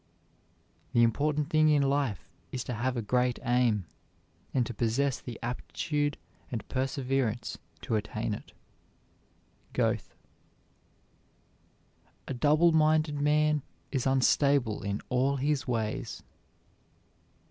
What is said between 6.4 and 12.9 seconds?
and perseverance to attain it. GOETHE. "A double